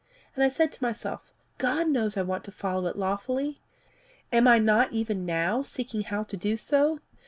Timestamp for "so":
6.57-6.97